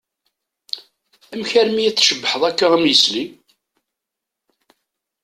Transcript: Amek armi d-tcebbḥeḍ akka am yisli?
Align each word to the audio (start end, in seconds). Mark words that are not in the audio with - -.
Amek 1.31 1.51
armi 1.61 1.87
d-tcebbḥeḍ 1.89 2.41
akka 2.49 2.65
am 2.75 2.83
yisli? 2.89 3.25